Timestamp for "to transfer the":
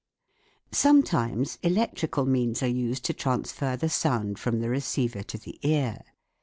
3.05-3.87